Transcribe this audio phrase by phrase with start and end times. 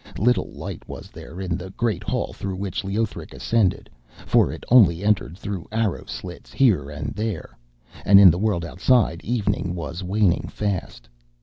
[0.17, 3.87] Little light was there in the great hall through which Leothric ascended,
[4.25, 7.55] for it only entered through arrow slits here and there,
[8.03, 11.07] and in the world outside evening was waning fast.